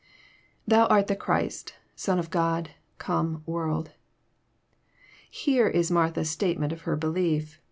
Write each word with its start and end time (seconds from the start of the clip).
IThou 0.67 0.87
art 0.89 1.05
the 1.05 1.15
Christ,„8on 1.15 2.17
of 2.17 2.31
(?0(7...came...toorZd.] 2.31 3.89
Here 5.29 5.67
is 5.67 5.91
Martha's 5.91 6.31
statement 6.31 6.73
of 6.73 6.81
her 6.89 6.95
belief. 6.95 7.59